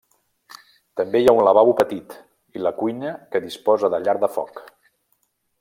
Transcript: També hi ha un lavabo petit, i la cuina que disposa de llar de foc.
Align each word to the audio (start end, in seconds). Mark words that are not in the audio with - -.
També 1.01 1.19
hi 1.23 1.27
ha 1.31 1.35
un 1.39 1.41
lavabo 1.49 1.75
petit, 1.83 2.17
i 2.57 2.63
la 2.69 2.73
cuina 2.81 3.15
que 3.35 3.45
disposa 3.47 3.95
de 3.97 4.05
llar 4.07 4.21
de 4.25 4.35
foc. 4.39 4.67